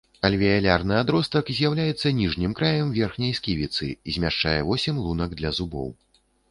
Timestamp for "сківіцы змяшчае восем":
3.41-4.95